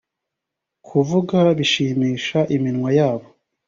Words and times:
kuvuga 0.87 1.37
bishimisha 1.57 2.39
iminwa 2.55 2.89
yabo. 2.97 3.27